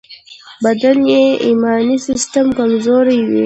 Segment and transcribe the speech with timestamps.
[0.63, 3.39] بدن یې ایمني سيستم کمزوری وي.